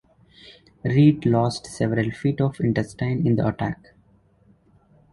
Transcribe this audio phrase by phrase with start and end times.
[0.83, 3.93] Read lost several feet of intestine in the attack.